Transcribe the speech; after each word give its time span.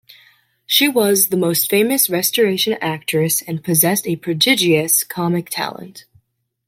She 0.65 0.87
was 0.87 1.27
the 1.27 1.37
most 1.37 1.69
famous 1.69 2.09
Restoration 2.09 2.73
actress 2.81 3.43
and 3.43 3.63
possessed 3.63 4.07
a 4.07 4.15
prodigious 4.15 5.03
comic 5.03 5.47
talent. 5.51 6.05